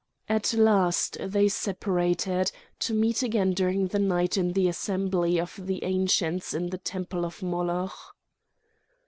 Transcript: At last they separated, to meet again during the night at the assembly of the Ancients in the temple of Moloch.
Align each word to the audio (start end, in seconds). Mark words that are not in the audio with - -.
At 0.27 0.55
last 0.55 1.17
they 1.21 1.47
separated, 1.47 2.51
to 2.79 2.91
meet 2.95 3.21
again 3.21 3.53
during 3.53 3.85
the 3.89 3.99
night 3.99 4.35
at 4.35 4.55
the 4.55 4.67
assembly 4.67 5.39
of 5.39 5.59
the 5.67 5.83
Ancients 5.83 6.55
in 6.55 6.71
the 6.71 6.79
temple 6.79 7.23
of 7.23 7.43
Moloch. 7.43 8.15